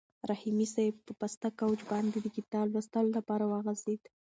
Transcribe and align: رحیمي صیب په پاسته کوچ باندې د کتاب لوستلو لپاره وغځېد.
رحیمي 0.29 0.67
صیب 0.75 0.95
په 1.05 1.13
پاسته 1.19 1.47
کوچ 1.59 1.79
باندې 1.91 2.17
د 2.21 2.27
کتاب 2.37 2.65
لوستلو 2.73 3.15
لپاره 3.17 3.43
وغځېد. 3.47 4.01